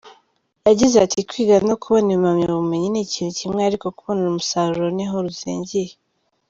[0.67, 5.91] Yagize ati “Kwiga no kubona impamyabumenyi ni ikintu kimwe ariko kubona umusaruro niho ruzingiye.